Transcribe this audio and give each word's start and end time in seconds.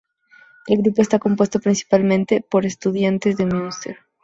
El 0.65 0.81
grupo 0.81 1.03
está 1.03 1.19
compuesto 1.19 1.59
principalmente 1.59 2.41
por 2.49 2.65
estudiantes 2.65 3.37
de 3.37 3.45
Münster. 3.45 3.97